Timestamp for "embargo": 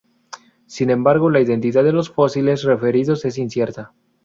0.89-1.29